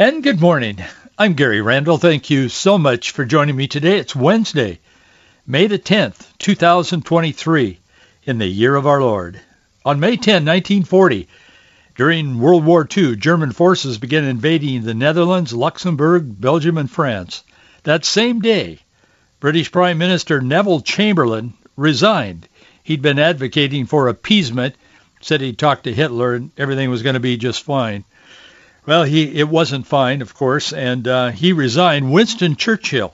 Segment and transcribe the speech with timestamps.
[0.00, 0.76] And good morning.
[1.18, 1.98] I'm Gary Randall.
[1.98, 3.98] Thank you so much for joining me today.
[3.98, 4.78] It's Wednesday,
[5.44, 7.80] May the 10th, 2023,
[8.22, 9.40] in the year of our Lord.
[9.84, 11.26] On May 10, 1940,
[11.96, 17.42] during World War II, German forces began invading the Netherlands, Luxembourg, Belgium, and France.
[17.82, 18.78] That same day,
[19.40, 22.48] British Prime Minister Neville Chamberlain resigned.
[22.84, 24.76] He'd been advocating for appeasement,
[25.20, 28.04] said he'd talked to Hitler and everything was going to be just fine.
[28.88, 32.10] Well, he it wasn't fine, of course, and uh, he resigned.
[32.10, 33.12] Winston Churchill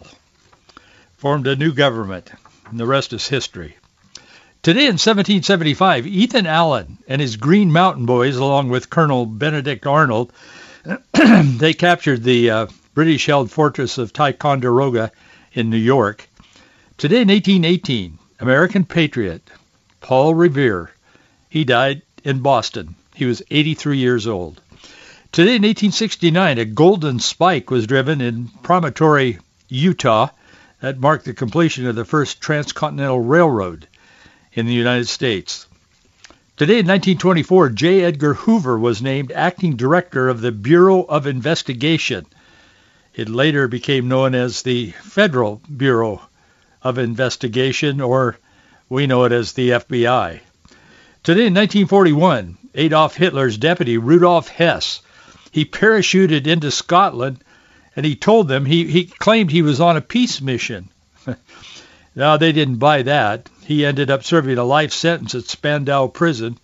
[1.16, 2.30] formed a new government,
[2.70, 3.76] and the rest is history.
[4.62, 10.32] Today in 1775, Ethan Allen and his Green Mountain Boys, along with Colonel Benedict Arnold,
[11.12, 15.10] they captured the uh, British-held fortress of Ticonderoga
[15.54, 16.28] in New York.
[16.98, 19.50] Today in 1818, American patriot
[20.00, 20.92] Paul Revere,
[21.50, 22.94] he died in Boston.
[23.16, 24.60] He was 83 years old.
[25.34, 30.28] Today in 1869, a golden spike was driven in Promontory, Utah.
[30.80, 33.88] That marked the completion of the first transcontinental railroad
[34.52, 35.66] in the United States.
[36.56, 38.04] Today in 1924, J.
[38.04, 42.26] Edgar Hoover was named acting director of the Bureau of Investigation.
[43.12, 46.22] It later became known as the Federal Bureau
[46.80, 48.38] of Investigation, or
[48.88, 50.38] we know it as the FBI.
[51.24, 55.00] Today in 1941, Adolf Hitler's deputy, Rudolf Hess,
[55.54, 57.38] he parachuted into Scotland
[57.94, 60.88] and he told them he, he claimed he was on a peace mission.
[62.16, 63.48] now they didn't buy that.
[63.62, 66.58] He ended up serving a life sentence at Spandau prison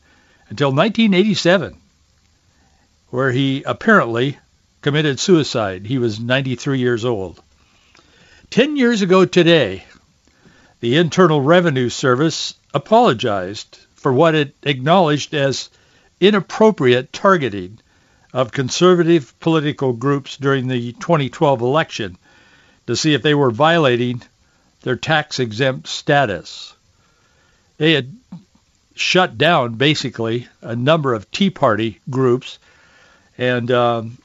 [0.49, 1.77] until 1987,
[3.11, 4.39] where he apparently
[4.83, 5.87] committed suicide.
[5.87, 7.41] He was 93 years old.
[8.51, 9.85] Ten years ago today,
[10.81, 15.71] the Internal Revenue Service apologized for what it acknowledged as
[16.21, 17.79] inappropriate targeting
[18.33, 22.17] of conservative political groups during the 2012 election
[22.87, 24.23] to see if they were violating
[24.83, 26.75] their tax-exempt status.
[27.77, 28.17] They had
[28.95, 32.59] shut down, basically, a number of Tea Party groups
[33.39, 34.19] and um,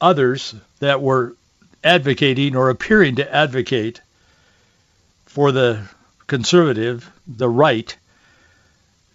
[0.00, 1.36] others that were
[1.82, 4.00] advocating or appearing to advocate
[5.26, 5.82] for the
[6.26, 7.96] conservative, the right,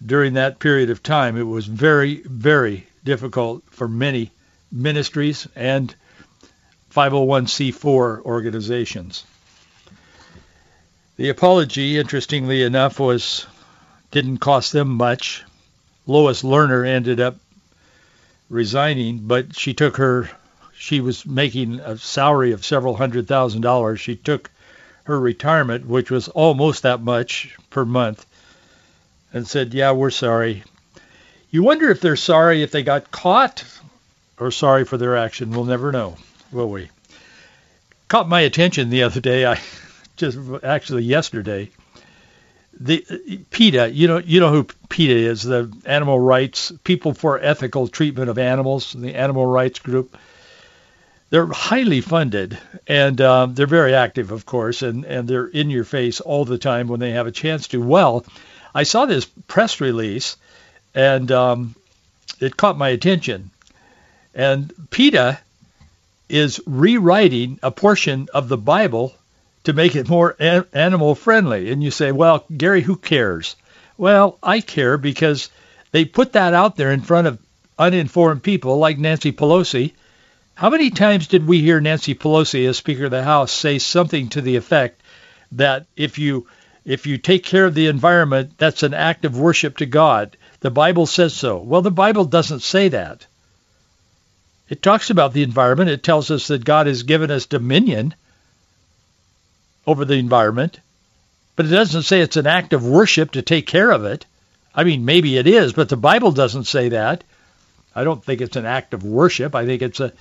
[0.04, 1.36] during that period of time.
[1.36, 4.30] It was very, very difficult for many
[4.70, 5.94] ministries and
[6.94, 9.24] 501c4 organizations.
[11.16, 13.46] The apology, interestingly enough, was
[14.10, 15.44] didn't cost them much.
[16.06, 17.36] Lois Lerner ended up
[18.48, 20.30] resigning, but she took her
[20.80, 24.00] she was making a salary of several hundred thousand dollars.
[24.00, 24.50] She took
[25.04, 28.24] her retirement, which was almost that much per month,
[29.30, 30.64] and said, "Yeah, we're sorry."
[31.50, 33.64] You wonder if they're sorry if they got caught
[34.38, 35.50] or sorry for their action.
[35.50, 36.16] We'll never know,
[36.52, 36.90] will we?
[38.06, 39.44] Caught my attention the other day.
[39.46, 39.60] I
[40.16, 41.70] just actually yesterday.
[42.78, 43.04] The
[43.50, 48.30] PETA, you know, you know who PETA is, the Animal Rights People for Ethical Treatment
[48.30, 50.16] of Animals, the Animal Rights Group.
[51.30, 55.84] They're highly funded, and um, they're very active, of course, and, and they're in your
[55.84, 57.82] face all the time when they have a chance to.
[57.82, 58.24] Well,
[58.74, 60.36] I saw this press release
[60.94, 61.74] and um,
[62.40, 63.50] it caught my attention.
[64.34, 65.38] And PETA
[66.28, 69.14] is rewriting a portion of the Bible
[69.64, 71.70] to make it more an- animal friendly.
[71.70, 73.56] And you say, well, Gary, who cares?
[73.98, 75.50] Well, I care because
[75.92, 77.38] they put that out there in front of
[77.78, 79.92] uninformed people like Nancy Pelosi.
[80.54, 84.28] How many times did we hear Nancy Pelosi, as Speaker of the House, say something
[84.30, 85.00] to the effect
[85.52, 86.46] that if you
[86.84, 90.36] if you take care of the environment, that's an act of worship to God.
[90.60, 91.56] The Bible says so.
[91.56, 93.26] Well, the Bible doesn't say that.
[94.68, 95.90] It talks about the environment.
[95.90, 98.14] It tells us that God has given us dominion
[99.86, 100.78] over the environment,
[101.56, 104.26] but it doesn't say it's an act of worship to take care of it.
[104.74, 107.24] I mean, maybe it is, but the Bible doesn't say that.
[107.94, 109.54] I don't think it's an act of worship.
[109.54, 110.12] I think it's a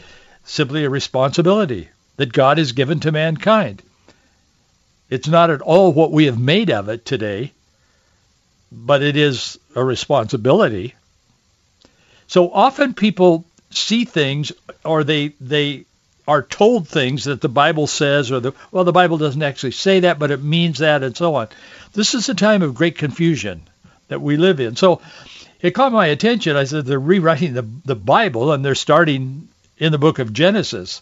[0.46, 3.84] simply a responsibility that God has given to mankind.
[5.10, 7.52] It's not at all what we have made of it today
[8.72, 10.96] but it is a responsibility.
[12.28, 14.52] So often people see things
[14.84, 15.86] or they they
[16.28, 20.02] are told things that the Bible says or the well the Bible doesn't actually say
[20.02, 21.48] that but it means that and so on.
[21.94, 23.62] This is a time of great confusion
[24.10, 24.76] that we live in.
[24.76, 25.02] So
[25.62, 26.56] it caught my attention.
[26.56, 29.48] I said they're rewriting the the Bible and they're starting
[29.78, 31.02] in the book of Genesis.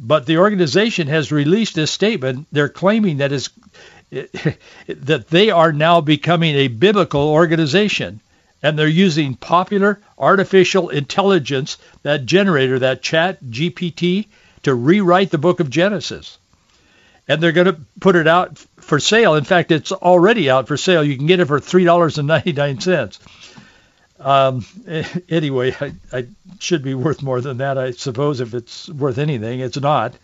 [0.00, 2.48] But the organization has released this statement.
[2.50, 3.50] They're claiming that is
[4.86, 8.20] that they are now becoming a biblical organization
[8.64, 14.26] and they're using popular artificial intelligence, that generator, that chat GPT,
[14.62, 16.38] to rewrite the book of Genesis.
[17.28, 19.34] And they're going to put it out for sale.
[19.34, 21.04] In fact, it's already out for sale.
[21.04, 23.18] You can get it for $3.99.
[24.18, 24.64] Um,
[25.28, 26.26] anyway, I, I
[26.58, 29.60] should be worth more than that, I suppose, if it's worth anything.
[29.60, 30.14] It's not.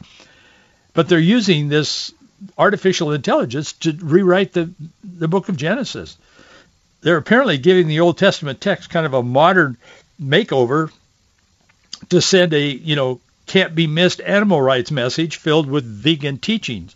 [0.94, 2.14] But they're using this
[2.56, 4.70] artificial intelligence to rewrite the,
[5.04, 6.16] the book of Genesis.
[7.02, 9.76] They're apparently giving the Old Testament text kind of a modern
[10.22, 10.90] makeover
[12.10, 16.94] to send a, you know, can't be missed animal rights message filled with vegan teachings.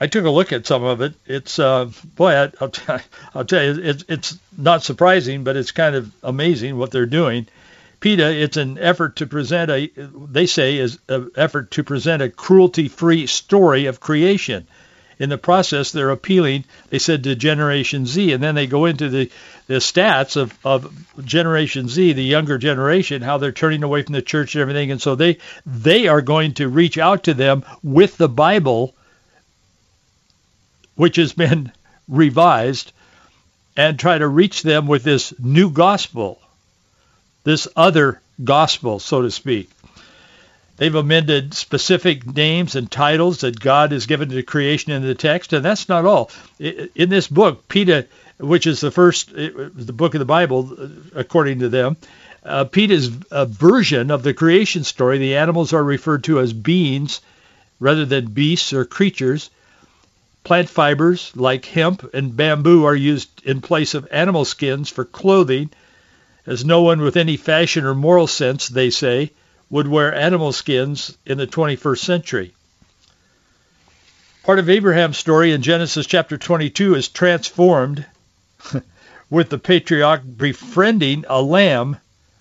[0.00, 1.14] I took a look at some of it.
[1.26, 2.82] It's uh, boy, I, will t-
[3.34, 7.46] I'll tell you, it's it's not surprising, but it's kind of amazing what they're doing.
[8.00, 12.30] PETA, it's an effort to present a, they say, is an effort to present a
[12.30, 14.66] cruelty-free story of creation.
[15.18, 19.10] In the process, they're appealing, they said, to Generation Z, and then they go into
[19.10, 19.30] the,
[19.66, 20.90] the stats of, of
[21.22, 25.02] Generation Z, the younger generation, how they're turning away from the church and everything, and
[25.02, 25.36] so they
[25.66, 28.94] they are going to reach out to them with the Bible
[31.00, 31.72] which has been
[32.08, 32.92] revised,
[33.76, 36.39] and try to reach them with this new gospel,
[37.44, 39.70] this other gospel, so to speak.
[40.76, 45.52] They've amended specific names and titles that God has given to creation in the text,
[45.52, 46.30] and that's not all.
[46.58, 48.06] In this book, PETA,
[48.38, 51.98] which is the first, the book of the Bible, according to them,
[52.42, 55.18] uh, PETA's a version of the creation story.
[55.18, 57.20] The animals are referred to as beings
[57.78, 59.50] rather than beasts or creatures.
[60.44, 65.70] Plant fibers like hemp and bamboo are used in place of animal skins for clothing,
[66.46, 69.32] as no one with any fashion or moral sense, they say,
[69.68, 72.54] would wear animal skins in the 21st century.
[74.42, 78.04] Part of Abraham's story in Genesis chapter 22 is transformed
[79.30, 81.98] with the patriarch befriending a lamb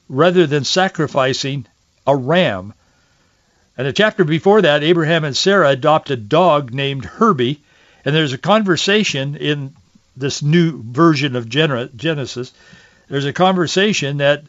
[0.08, 1.66] rather than sacrificing
[2.08, 2.74] a ram.
[3.78, 7.62] And a chapter before that, Abraham and Sarah adopt a dog named Herbie
[8.06, 9.76] and there's a conversation in
[10.16, 12.52] this new version of Genesis.
[13.10, 14.44] There's a conversation that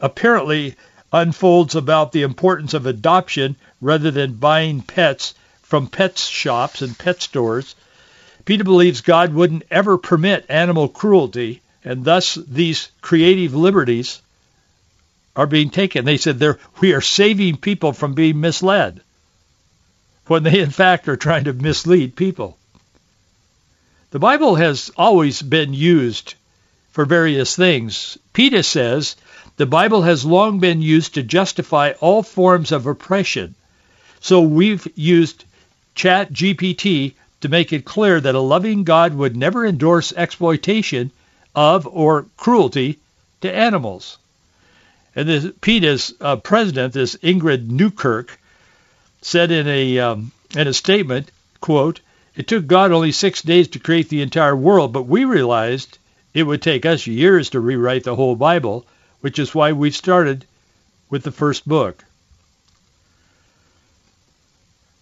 [0.00, 0.74] apparently
[1.12, 7.22] unfolds about the importance of adoption rather than buying pets from pet shops and pet
[7.22, 7.74] stores.
[8.44, 14.20] PETA believes God wouldn't ever permit animal cruelty, and thus these creative liberties
[15.36, 16.04] are being taken.
[16.04, 16.42] They said
[16.80, 19.00] we are saving people from being misled
[20.26, 22.58] when they in fact are trying to mislead people.
[24.10, 26.34] The Bible has always been used
[26.90, 28.18] for various things.
[28.32, 29.16] PETA says
[29.56, 33.54] the Bible has long been used to justify all forms of oppression.
[34.20, 35.44] So we've used
[35.94, 41.10] Chat GPT to make it clear that a loving God would never endorse exploitation
[41.54, 42.98] of or cruelty
[43.40, 44.18] to animals.
[45.14, 48.38] And this, PETA's uh, president, this Ingrid Newkirk,
[49.22, 52.00] said in a um, in a statement, quote,
[52.36, 55.98] "It took God only six days to create the entire world, but we realized
[56.34, 58.86] it would take us years to rewrite the whole Bible,
[59.20, 60.46] which is why we started
[61.08, 62.04] with the first book."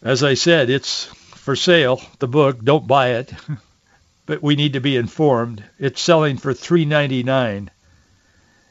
[0.02, 2.62] As I said, it's for sale, the book.
[2.62, 3.32] Don't buy it.
[4.28, 5.64] but we need to be informed.
[5.78, 7.68] It's selling for $3.99.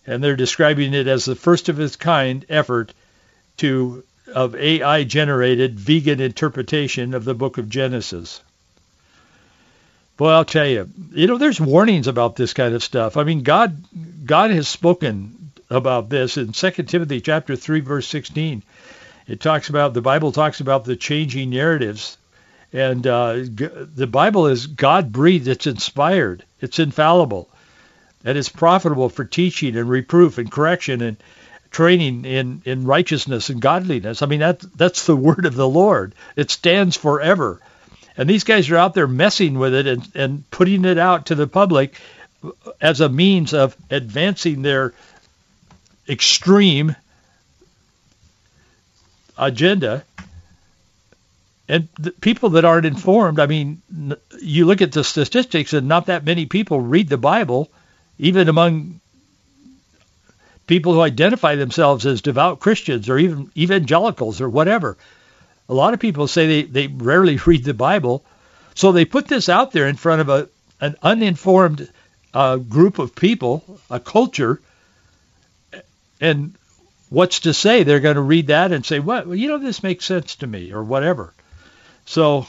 [0.05, 2.93] And they're describing it as the first of its kind effort
[3.57, 8.41] to of AI-generated vegan interpretation of the book of Genesis.
[10.17, 13.17] Boy, I'll tell you, you know, there's warnings about this kind of stuff.
[13.17, 13.83] I mean, God,
[14.25, 18.63] God has spoken about this in 2 Timothy chapter 3, verse 16.
[19.27, 22.17] It talks about, the Bible talks about the changing narratives.
[22.73, 25.47] And uh, the Bible is God-breathed.
[25.47, 26.43] It's inspired.
[26.61, 27.47] It's infallible.
[28.25, 31.17] And it's profitable for teaching and reproof and correction and
[31.69, 34.21] training in, in righteousness and godliness.
[34.21, 36.15] I mean, that, that's the word of the Lord.
[36.35, 37.61] It stands forever.
[38.17, 41.35] And these guys are out there messing with it and, and putting it out to
[41.35, 41.99] the public
[42.81, 44.93] as a means of advancing their
[46.09, 46.95] extreme
[49.37, 50.03] agenda.
[51.69, 51.89] And
[52.21, 53.81] people that aren't informed, I mean,
[54.41, 57.69] you look at the statistics and not that many people read the Bible,
[58.17, 58.99] even among
[60.65, 64.97] people who identify themselves as devout Christians or even evangelicals or whatever.
[65.69, 68.23] A lot of people say they, they rarely read the Bible.
[68.75, 71.89] So they put this out there in front of a, an uninformed
[72.33, 74.61] uh, group of people, a culture,
[76.21, 76.53] and
[77.09, 79.27] what's to say they're going to read that and say, "What?
[79.27, 81.33] Well, you know, this makes sense to me," or whatever.
[82.05, 82.47] So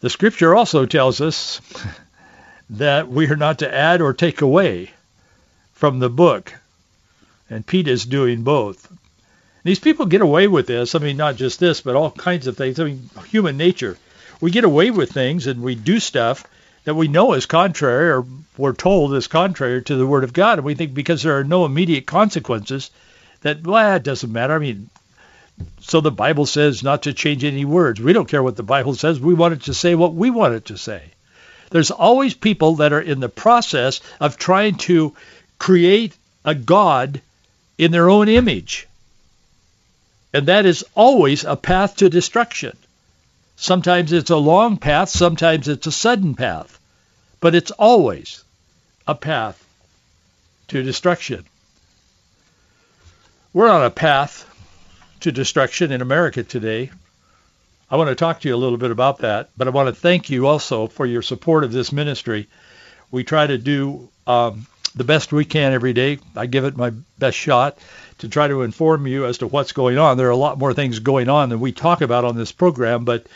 [0.00, 1.60] the Scripture also tells us
[2.70, 4.90] that we are not to add or take away
[5.72, 6.52] from the book,
[7.48, 8.92] and Pete is doing both.
[9.62, 10.94] These people get away with this.
[10.94, 12.80] I mean, not just this, but all kinds of things.
[12.80, 13.98] I mean, human nature.
[14.40, 16.46] We get away with things and we do stuff
[16.84, 18.24] that we know is contrary or
[18.56, 20.58] we're told is contrary to the Word of God.
[20.58, 22.90] And we think because there are no immediate consequences
[23.42, 24.54] that, well, it doesn't matter.
[24.54, 24.88] I mean,
[25.80, 28.00] so the Bible says not to change any words.
[28.00, 29.20] We don't care what the Bible says.
[29.20, 31.02] We want it to say what we want it to say.
[31.70, 35.14] There's always people that are in the process of trying to
[35.58, 37.20] create a God
[37.76, 38.88] in their own image.
[40.32, 42.76] And that is always a path to destruction.
[43.56, 46.78] Sometimes it's a long path, sometimes it's a sudden path,
[47.40, 48.42] but it's always
[49.06, 49.62] a path
[50.68, 51.44] to destruction.
[53.52, 54.46] We're on a path
[55.20, 56.90] to destruction in America today.
[57.90, 60.00] I want to talk to you a little bit about that, but I want to
[60.00, 62.48] thank you also for your support of this ministry.
[63.10, 66.18] We try to do um, the best we can every day.
[66.36, 67.78] I give it my best shot
[68.20, 70.16] to try to inform you as to what's going on.
[70.16, 73.04] There are a lot more things going on than we talk about on this program,
[73.04, 73.26] but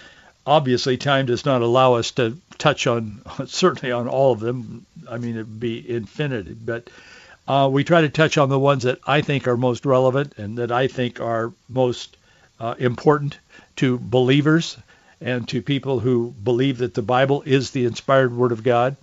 [0.47, 4.85] obviously time does not allow us to touch on certainly on all of them.
[5.11, 6.91] I mean, it'd be infinite, but
[7.49, 10.59] uh, we try to touch on the ones that I think are most relevant and
[10.59, 12.17] that I think are most
[12.61, 13.39] uh, important
[13.77, 14.77] to believers
[15.21, 18.97] and to people who believe that the Bible is the inspired Word of God.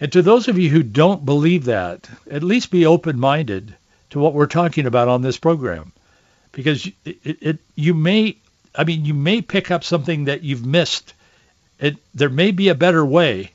[0.00, 3.74] And to those of you who don't believe that, at least be open-minded
[4.14, 5.92] to what we're talking about on this program,
[6.52, 8.36] because it, it, you may
[8.74, 11.14] I mean, you may pick up something that you've missed.
[11.78, 13.52] It, there may be a better way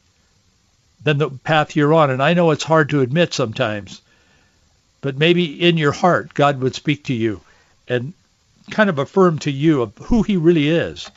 [1.04, 2.10] than the path you're on.
[2.10, 4.01] And I know it's hard to admit sometimes,
[5.01, 7.42] but maybe in your heart, God would speak to you
[7.88, 8.13] and
[8.70, 11.10] kind of affirm to you of who he really is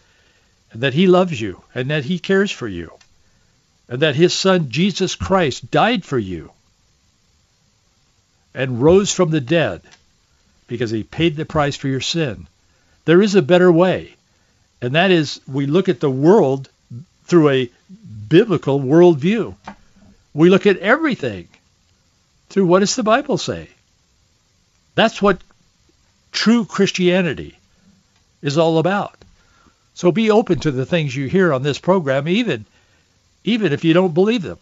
[0.73, 2.93] and that he loves you and that he cares for you
[3.89, 6.51] and that his son, Jesus Christ, died for you
[8.55, 9.83] and rose from the dead
[10.67, 12.47] because he paid the price for your sin
[13.05, 14.15] there is a better way.
[14.81, 16.69] And that is we look at the world
[17.25, 17.71] through a
[18.29, 19.55] biblical worldview.
[20.35, 21.49] We look at everything
[22.49, 23.69] through what does the Bible say?
[24.95, 25.41] That's what
[26.33, 27.57] true Christianity
[28.41, 29.17] is all about.
[29.95, 32.65] So be open to the things you hear on this program, even
[33.45, 34.59] even if you don't believe them.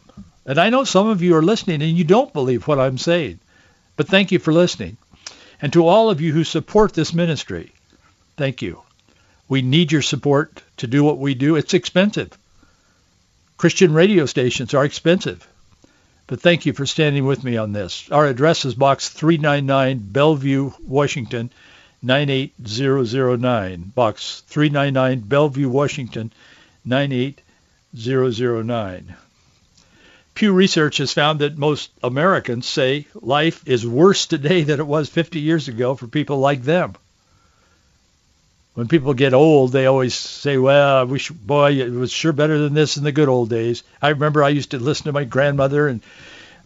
[0.47, 3.39] And I know some of you are listening and you don't believe what I'm saying.
[4.01, 4.97] But thank you for listening.
[5.61, 7.71] And to all of you who support this ministry,
[8.39, 8.81] Thank you.
[9.47, 11.57] We need your support to do what we do.
[11.57, 12.31] It's expensive.
[13.59, 15.47] Christian radio stations are expensive.
[16.29, 18.09] But thank you for standing with me on this.
[18.11, 21.51] Our address is Box 399, Bellevue, Washington,
[22.03, 23.93] 98009.
[23.95, 26.33] Box 399, Bellevue, Washington,
[26.87, 29.15] 98009.
[30.41, 35.11] Pew Research has found that most Americans say life is worse today than it was
[35.11, 36.95] 50 years ago for people like them
[38.73, 42.57] when people get old, they always say, "Well, I wish, boy, it was sure better
[42.57, 45.25] than this in the good old days." I remember I used to listen to my
[45.25, 46.01] grandmother and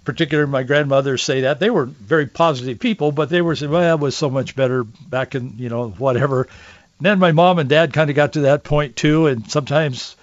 [0.04, 3.96] particularly my grandmother say that they were very positive people, but they were saying, "Well,
[3.96, 7.68] it was so much better back in, you know, whatever." And then my mom and
[7.68, 10.14] dad kind of got to that point too, and sometimes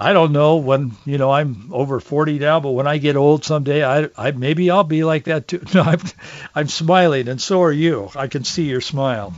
[0.00, 3.44] I don't know when you know I'm over 40 now, but when I get old
[3.44, 5.62] someday, I, I maybe I'll be like that too.
[5.74, 6.00] No, I'm,
[6.54, 8.10] I'm smiling, and so are you.
[8.16, 9.34] I can see your smile.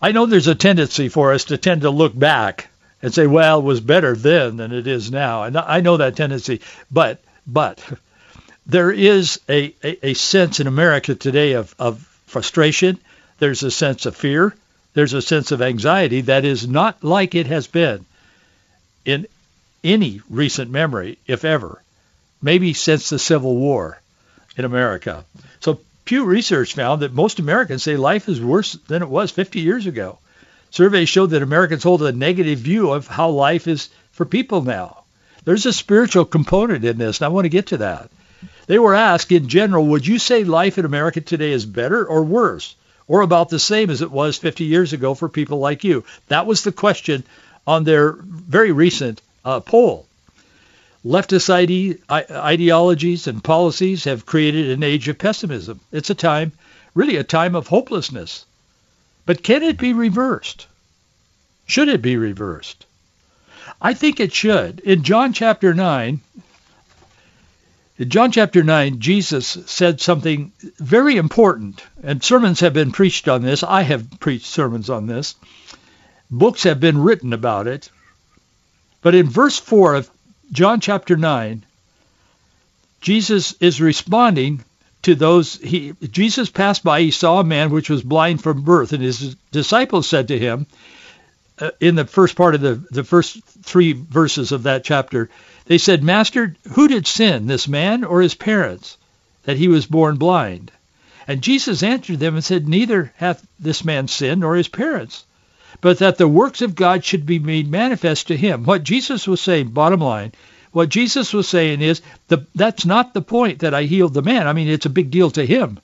[0.00, 2.68] I know there's a tendency for us to tend to look back
[3.02, 5.42] and say, well, it was better then than it is now.
[5.42, 7.82] And I know that tendency, but but
[8.66, 12.98] there is a, a, a sense in America today of, of frustration.
[13.40, 14.54] There's a sense of fear.
[14.92, 18.06] There's a sense of anxiety that is not like it has been
[19.04, 19.26] in
[19.84, 21.82] any recent memory, if ever,
[22.42, 24.00] maybe since the Civil War
[24.56, 25.24] in America.
[25.60, 29.60] So Pew Research found that most Americans say life is worse than it was 50
[29.60, 30.18] years ago.
[30.70, 35.04] Surveys showed that Americans hold a negative view of how life is for people now.
[35.44, 38.10] There's a spiritual component in this, and I want to get to that.
[38.66, 42.22] They were asked, in general, would you say life in America today is better or
[42.22, 42.74] worse,
[43.06, 46.04] or about the same as it was 50 years ago for people like you?
[46.28, 47.24] That was the question
[47.66, 50.06] on their very recent uh, poll.
[51.04, 55.80] Leftist ide- ideologies and policies have created an age of pessimism.
[55.92, 56.52] It's a time,
[56.94, 58.46] really a time of hopelessness.
[59.26, 60.66] But can it be reversed?
[61.66, 62.86] Should it be reversed?
[63.80, 64.80] I think it should.
[64.80, 66.20] In John chapter 9,
[67.96, 73.42] in John chapter 9, Jesus said something very important, and sermons have been preached on
[73.42, 73.62] this.
[73.62, 75.36] I have preached sermons on this.
[76.30, 77.90] Books have been written about it.
[79.04, 80.10] But in verse 4 of
[80.50, 81.62] John chapter 9,
[83.02, 84.64] Jesus is responding
[85.02, 88.94] to those he Jesus passed by he saw a man which was blind from birth
[88.94, 90.66] and his disciples said to him
[91.58, 95.28] uh, in the first part of the the first 3 verses of that chapter
[95.66, 98.96] they said master who did sin this man or his parents
[99.42, 100.72] that he was born blind?
[101.28, 105.26] And Jesus answered them and said neither hath this man sinned nor his parents
[105.84, 108.64] but that the works of God should be made manifest to him.
[108.64, 110.32] What Jesus was saying, bottom line,
[110.72, 114.46] what Jesus was saying is the, that's not the point that I healed the man.
[114.46, 115.78] I mean, it's a big deal to him.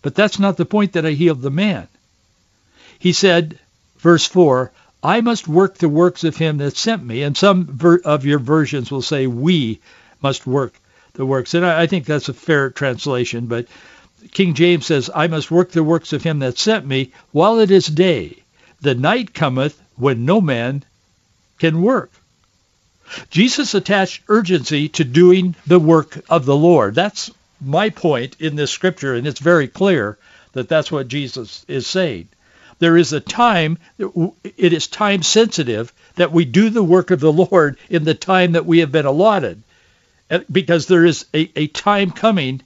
[0.00, 1.86] But that's not the point that I healed the man.
[2.98, 3.58] He said,
[3.98, 4.72] verse 4,
[5.02, 7.22] I must work the works of him that sent me.
[7.22, 9.80] And some ver- of your versions will say, we
[10.22, 10.72] must work
[11.12, 11.52] the works.
[11.52, 13.48] And I, I think that's a fair translation.
[13.48, 13.66] But
[14.32, 17.70] King James says, I must work the works of him that sent me while it
[17.70, 18.38] is day.
[18.82, 20.84] The night cometh when no man
[21.58, 22.10] can work.
[23.30, 26.94] Jesus attached urgency to doing the work of the Lord.
[26.94, 30.16] That's my point in this scripture, and it's very clear
[30.52, 32.28] that that's what Jesus is saying.
[32.78, 37.32] There is a time, it is time sensitive that we do the work of the
[37.32, 39.62] Lord in the time that we have been allotted.
[40.50, 42.62] Because there is a, a time coming,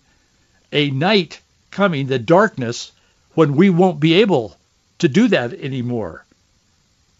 [0.70, 1.40] a night
[1.70, 2.92] coming, the darkness,
[3.34, 4.56] when we won't be able
[5.04, 6.24] to do that anymore.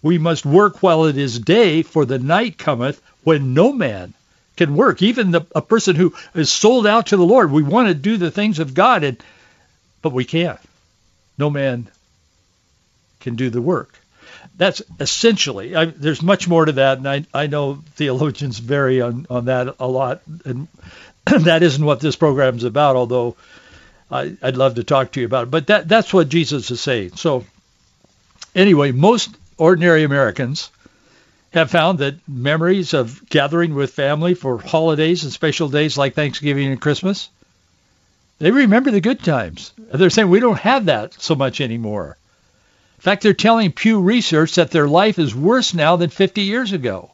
[0.03, 4.12] We must work while it is day, for the night cometh when no man
[4.57, 5.03] can work.
[5.03, 8.17] Even the, a person who is sold out to the Lord, we want to do
[8.17, 9.23] the things of God, and,
[10.03, 10.61] but we can't.
[11.38, 11.88] No man
[13.21, 13.99] can do the work.
[14.57, 19.27] That's essentially, I, there's much more to that, and I, I know theologians vary on,
[19.31, 20.68] on that a lot, and
[21.25, 23.37] that isn't what this program is about, although
[24.11, 25.51] I, would love to talk to you about it.
[25.51, 27.16] But that, that's what Jesus is saying.
[27.16, 27.44] So
[28.55, 30.71] Anyway, most ordinary Americans
[31.53, 36.67] have found that memories of gathering with family for holidays and special days like Thanksgiving
[36.69, 37.29] and Christmas,
[38.38, 39.73] they remember the good times.
[39.77, 42.17] They're saying we don't have that so much anymore.
[42.99, 46.73] In fact, they're telling Pew Research that their life is worse now than 50 years
[46.73, 47.11] ago.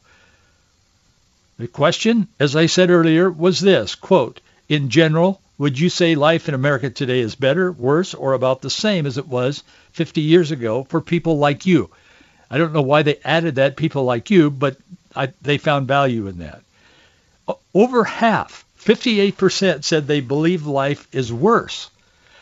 [1.59, 6.49] The question, as I said earlier, was this, quote, in general, would you say life
[6.49, 10.49] in America today is better, worse, or about the same as it was 50 years
[10.49, 11.91] ago for people like you?
[12.49, 14.77] I don't know why they added that, people like you, but
[15.15, 16.63] I, they found value in that.
[17.75, 21.91] Over half, 58% said they believe life is worse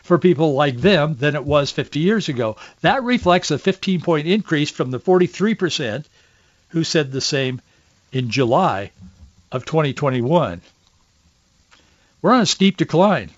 [0.02, 2.56] for people like them than it was 50 years ago.
[2.80, 6.06] That reflects a 15-point increase from the 43%
[6.68, 7.60] who said the same
[8.12, 8.92] in July
[9.52, 10.62] of 2021.
[12.22, 13.30] We're on a steep decline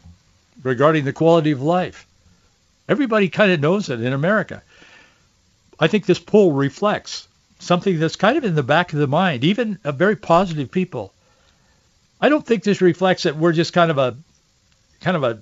[0.63, 2.07] regarding the quality of life.
[2.89, 4.63] Everybody kind of knows it in America.
[5.79, 7.27] I think this poll reflects
[7.59, 11.13] something that's kind of in the back of the mind, even of very positive people.
[12.21, 14.17] I don't think this reflects that we're just kind of a
[15.01, 15.39] kind of a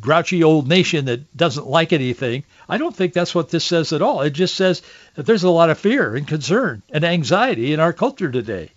[0.00, 2.44] grouchy old nation that doesn't like anything.
[2.68, 4.22] I don't think that's what this says at all.
[4.22, 4.82] It just says
[5.14, 8.70] that there's a lot of fear and concern and anxiety in our culture today.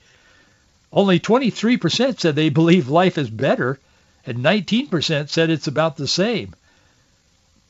[0.91, 3.79] Only 23% said they believe life is better
[4.27, 6.53] and 19% said it's about the same.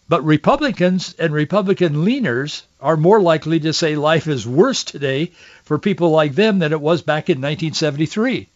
[0.09, 5.31] But Republicans and Republican leaners are more likely to say life is worse today
[5.63, 8.47] for people like them than it was back in 1973.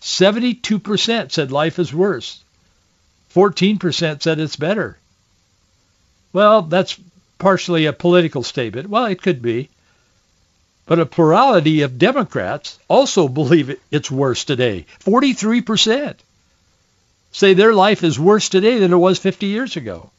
[0.00, 2.42] 72% said life is worse.
[3.34, 4.98] 14% said it's better.
[6.32, 6.98] Well, that's
[7.38, 8.90] partially a political statement.
[8.90, 9.70] Well, it could be.
[10.86, 14.86] But a plurality of Democrats also believe it's worse today.
[15.04, 16.16] 43%
[17.32, 20.10] say their life is worse today than it was 50 years ago.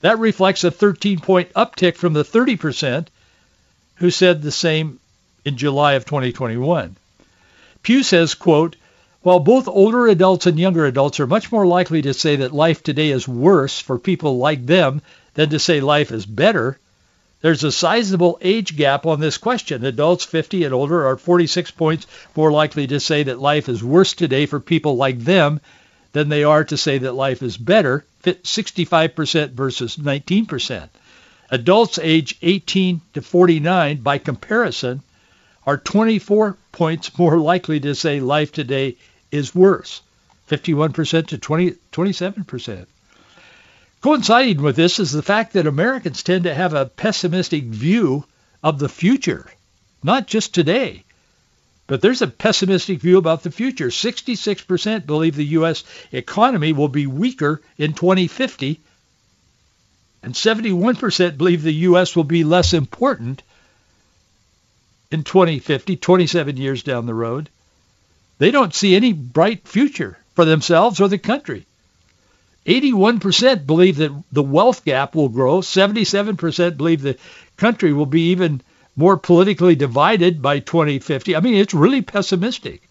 [0.00, 3.06] That reflects a 13-point uptick from the 30%
[3.96, 4.98] who said the same
[5.44, 6.96] in July of 2021.
[7.82, 8.76] Pew says, quote,
[9.22, 12.82] while both older adults and younger adults are much more likely to say that life
[12.82, 15.02] today is worse for people like them
[15.34, 16.78] than to say life is better,
[17.42, 19.84] there's a sizable age gap on this question.
[19.84, 24.12] Adults 50 and older are 46 points more likely to say that life is worse
[24.12, 25.60] today for people like them
[26.12, 30.88] than they are to say that life is better, 65% versus 19%.
[31.50, 35.02] Adults age 18 to 49, by comparison,
[35.66, 38.96] are 24 points more likely to say life today
[39.30, 40.00] is worse,
[40.48, 42.86] 51% to 20, 27%.
[44.00, 48.24] Coinciding with this is the fact that Americans tend to have a pessimistic view
[48.62, 49.46] of the future,
[50.02, 51.04] not just today.
[51.90, 53.88] But there's a pessimistic view about the future.
[53.88, 55.82] 66% believe the U.S.
[56.12, 58.78] economy will be weaker in 2050,
[60.22, 62.14] and 71% believe the U.S.
[62.14, 63.42] will be less important
[65.10, 67.48] in 2050, 27 years down the road.
[68.38, 71.66] They don't see any bright future for themselves or the country.
[72.66, 75.58] 81% believe that the wealth gap will grow.
[75.58, 77.18] 77% believe the
[77.56, 78.62] country will be even
[78.96, 81.36] more politically divided by 2050.
[81.36, 82.82] I mean, it's really pessimistic.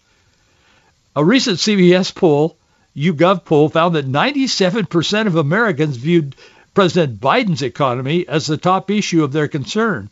[1.14, 2.56] A recent CBS poll,
[2.96, 6.36] YouGov poll, found that 97% of Americans viewed
[6.74, 10.08] President Biden's economy as the top issue of their concern.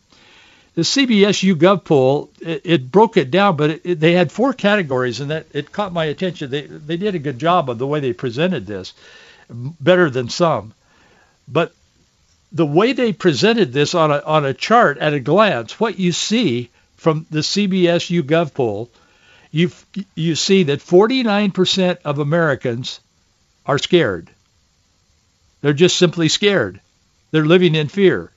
[0.75, 4.53] The CBS YouGov poll, it, it broke it down, but it, it, they had four
[4.53, 6.51] categories, and that it caught my attention.
[6.51, 8.93] They they did a good job of the way they presented this
[9.49, 10.73] better than some.
[11.47, 11.73] But
[12.51, 16.11] the way they presented this on a, on a chart at a glance, what you
[16.11, 18.89] see from the CBS YouGov poll,
[19.51, 19.71] you
[20.15, 22.99] you see that 49% of Americans
[23.65, 24.29] are scared.
[25.61, 26.81] They're just simply scared.
[27.31, 28.31] They're living in fear.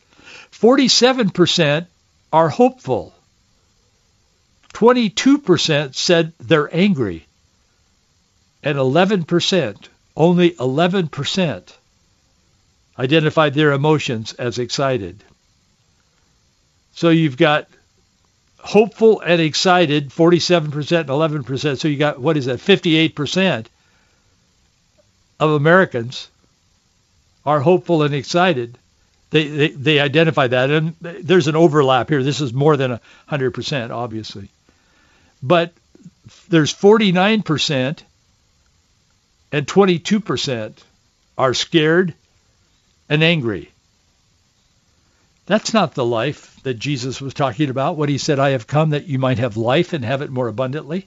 [0.52, 1.86] 47%
[2.32, 3.14] are hopeful.
[4.74, 7.26] 22% said they're angry.
[8.62, 11.72] And 11% only 11%
[12.98, 15.22] identified their emotions as excited.
[16.94, 17.68] So you've got
[18.58, 21.78] hopeful and excited, 47% and 11%.
[21.78, 23.66] So you got, what is that, 58%
[25.40, 26.28] of Americans
[27.44, 28.78] are hopeful and excited.
[29.30, 30.70] They, they, they identify that.
[30.70, 32.22] And there's an overlap here.
[32.22, 33.00] This is more than
[33.30, 34.48] 100%, obviously.
[35.42, 35.72] But
[36.48, 38.02] there's 49%
[39.50, 40.72] and 22%
[41.36, 42.14] are scared
[43.12, 43.70] and angry.
[45.44, 48.90] That's not the life that Jesus was talking about when he said, I have come
[48.90, 51.06] that you might have life and have it more abundantly.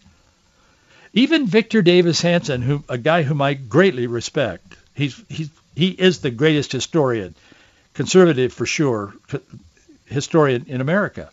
[1.14, 6.20] Even Victor Davis Hanson, who, a guy whom I greatly respect, he's, he's, he is
[6.20, 7.34] the greatest historian,
[7.96, 9.16] conservative for sure,
[10.06, 11.32] historian in America.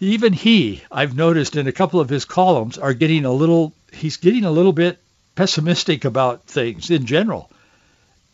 [0.00, 4.18] Even he, I've noticed in a couple of his columns, are getting a little he's
[4.18, 4.98] getting a little bit
[5.34, 7.50] pessimistic about things in general.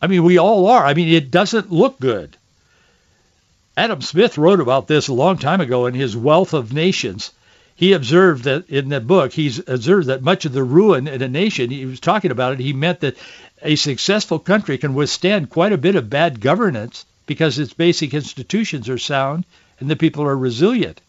[0.05, 0.85] I mean, we all are.
[0.85, 2.37] I mean, it doesn't look good.
[3.75, 7.31] Adam Smith wrote about this a long time ago in his Wealth of Nations.
[7.75, 11.27] He observed that in that book, he's observed that much of the ruin in a
[11.27, 13.17] nation, he was talking about it, he meant that
[13.63, 18.87] a successful country can withstand quite a bit of bad governance because its basic institutions
[18.87, 19.43] are sound
[19.79, 21.01] and the people are resilient.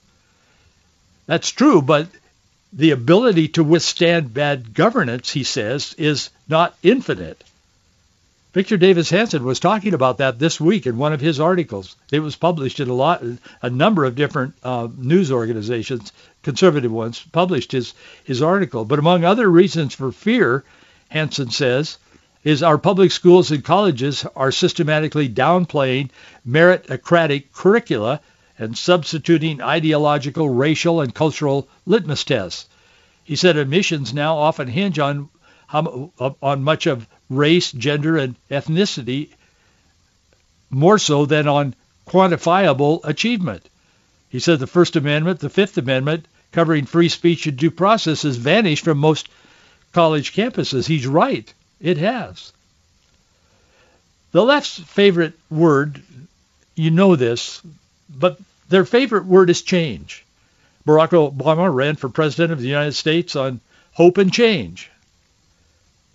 [1.26, 2.08] That's true, but
[2.72, 7.44] the ability to withstand bad governance, he says, is not infinite.
[8.56, 11.94] Victor Davis Hanson was talking about that this week in one of his articles.
[12.10, 13.22] It was published in a lot,
[13.60, 16.10] a number of different uh, news organizations,
[16.42, 17.92] conservative ones, published his
[18.24, 18.86] his article.
[18.86, 20.64] But among other reasons for fear,
[21.10, 21.98] Hanson says,
[22.44, 26.08] is our public schools and colleges are systematically downplaying
[26.48, 28.22] meritocratic curricula
[28.58, 32.70] and substituting ideological, racial, and cultural litmus tests.
[33.22, 35.28] He said admissions now often hinge on
[35.66, 39.28] how, on much of race, gender, and ethnicity
[40.70, 41.74] more so than on
[42.06, 43.68] quantifiable achievement.
[44.28, 48.36] He said the First Amendment, the Fifth Amendment, covering free speech and due process, has
[48.36, 49.28] vanished from most
[49.92, 50.86] college campuses.
[50.86, 51.52] He's right.
[51.80, 52.52] It has.
[54.32, 56.02] The left's favorite word,
[56.74, 57.62] you know this,
[58.08, 60.24] but their favorite word is change.
[60.86, 63.60] Barack Obama ran for president of the United States on
[63.92, 64.90] hope and change.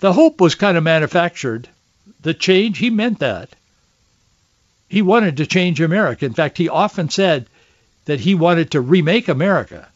[0.02, 1.70] The hope was kind of manufactured.
[2.22, 3.50] The change, he meant that.
[4.90, 6.26] He wanted to change America.
[6.26, 7.46] In fact, he often said
[8.06, 9.88] that he wanted to remake America.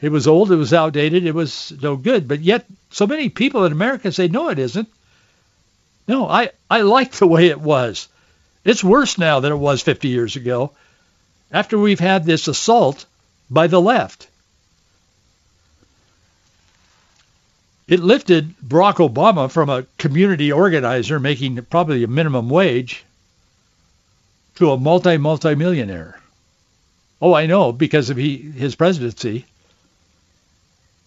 [0.00, 2.26] It was old, it was outdated, it was no good.
[2.26, 4.88] But yet, so many people in America say, no, it isn't.
[6.08, 8.08] No, I, I like the way it was.
[8.64, 10.72] It's worse now than it was 50 years ago
[11.52, 13.06] after we've had this assault
[13.48, 14.26] by the left.
[17.88, 23.04] It lifted Barack Obama from a community organizer making probably a minimum wage
[24.56, 26.20] to a multi multi millionaire.
[27.22, 29.46] Oh, I know because of he, his presidency.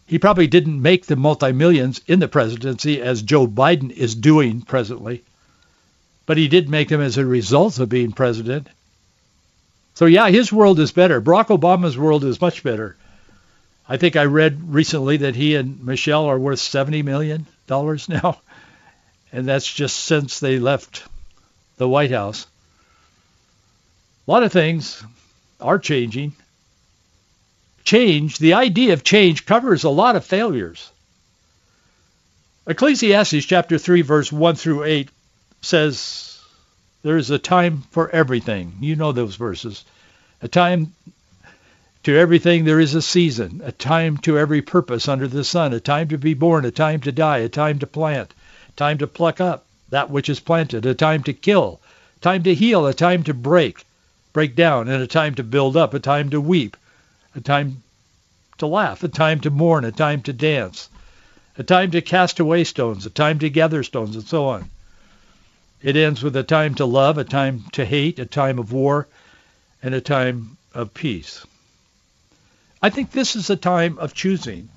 [0.08, 5.22] He probably didn't make the multi-millions in the presidency as Joe Biden is doing presently,
[6.26, 8.68] but he did make them as a result of being president.
[9.94, 11.22] So yeah, his world is better.
[11.22, 12.96] Barack Obama's world is much better.
[13.92, 17.48] I think I read recently that he and Michelle are worth $70 million
[18.08, 18.40] now.
[19.34, 21.04] And that's just since they left
[21.78, 22.46] the White House.
[24.28, 25.04] A lot of things
[25.60, 26.34] are changing.
[27.84, 30.92] Change, the idea of change covers a lot of failures.
[32.68, 35.10] Ecclesiastes chapter 3 verse 1 through 8
[35.62, 36.40] says
[37.02, 38.74] there is a time for everything.
[38.82, 39.84] You know those verses.
[40.44, 40.94] A time
[42.10, 45.80] to everything there is a season, a time to every purpose under the sun, a
[45.80, 48.34] time to be born, a time to die, a time to plant,
[48.76, 51.80] time to pluck up that which is planted, a time to kill,
[52.20, 53.86] time to heal, a time to break,
[54.34, 56.76] break down, and a time to build up, a time to weep,
[57.36, 57.84] a time
[58.58, 60.90] to laugh, a time to mourn, a time to dance,
[61.60, 64.68] a time to cast away stones, a time to gather stones, and so on.
[65.84, 69.08] It ends with a time to love, a time to hate, a time of war,
[69.84, 71.46] and a time of peace.
[72.82, 74.70] I think this is a time of choosing.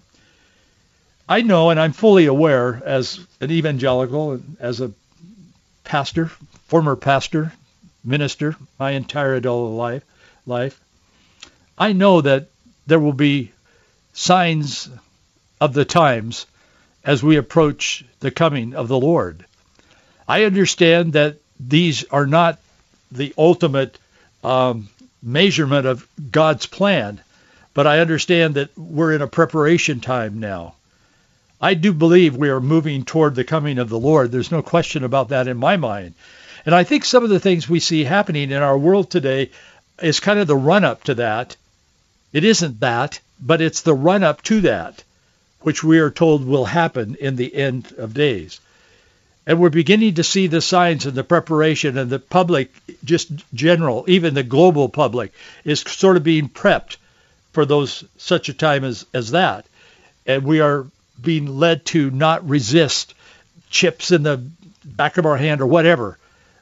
[1.28, 4.92] I know and I'm fully aware as an evangelical and as a
[5.84, 6.26] pastor,
[6.66, 7.52] former pastor,
[8.04, 10.04] minister, my entire adult life,
[10.46, 10.80] life,
[11.78, 12.48] I know that
[12.86, 13.52] there will be
[14.12, 14.88] signs
[15.60, 16.46] of the times
[17.04, 19.44] as we approach the coming of the Lord.
[20.26, 22.58] I understand that these are not
[23.10, 23.98] the ultimate
[24.42, 24.88] um,
[25.22, 27.20] measurement of God's plan,
[27.74, 30.74] but I understand that we're in a preparation time now.
[31.60, 34.32] I do believe we are moving toward the coming of the Lord.
[34.32, 36.14] There's no question about that in my mind.
[36.66, 39.50] And I think some of the things we see happening in our world today
[40.00, 41.56] is kind of the run-up to that.
[42.32, 45.04] It isn't that, but it's the run-up to that,
[45.60, 48.60] which we are told will happen in the end of days.
[49.46, 52.72] And we're beginning to see the signs and the preparation and the public,
[53.04, 55.32] just general, even the global public,
[55.64, 56.96] is sort of being prepped
[57.52, 59.66] for those such a time as, as that.
[60.26, 60.86] And we are
[61.20, 63.14] being led to not resist
[63.70, 64.44] chips in the
[64.84, 66.18] back of our hand or whatever.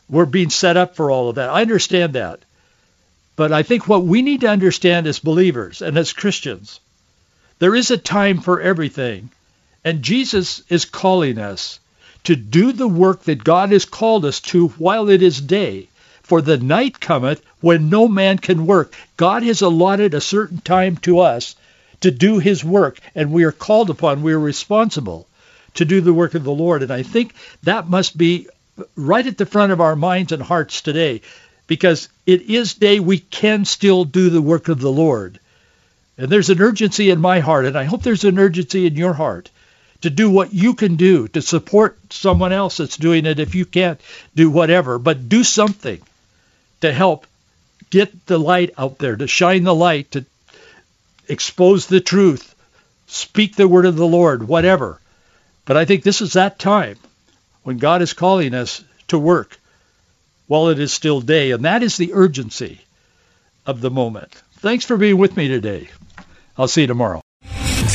[0.08, 1.50] We're being set up for all of that.
[1.50, 2.40] I understand that.
[3.36, 6.80] But I think what we need to understand as believers and as Christians,
[7.58, 9.30] there is a time for everything.
[9.84, 11.80] And Jesus is calling us
[12.24, 15.88] to do the work that God has called us to while it is day.
[16.30, 18.94] For the night cometh when no man can work.
[19.16, 21.56] God has allotted a certain time to us
[22.02, 25.26] to do his work, and we are called upon, we are responsible
[25.74, 26.84] to do the work of the Lord.
[26.84, 28.46] And I think that must be
[28.94, 31.22] right at the front of our minds and hearts today,
[31.66, 35.40] because it is day we can still do the work of the Lord.
[36.16, 39.14] And there's an urgency in my heart, and I hope there's an urgency in your
[39.14, 39.50] heart
[40.02, 43.64] to do what you can do to support someone else that's doing it if you
[43.64, 44.00] can't
[44.36, 46.00] do whatever, but do something
[46.80, 47.26] to help
[47.90, 50.24] get the light out there, to shine the light, to
[51.28, 52.54] expose the truth,
[53.06, 55.00] speak the word of the Lord, whatever.
[55.64, 56.96] But I think this is that time
[57.62, 59.58] when God is calling us to work
[60.46, 62.80] while it is still day, and that is the urgency
[63.66, 64.34] of the moment.
[64.54, 65.88] Thanks for being with me today.
[66.56, 67.22] I'll see you tomorrow.